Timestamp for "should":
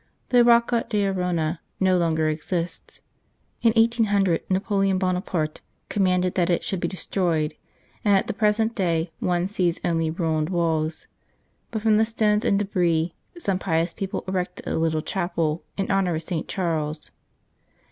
6.63-6.79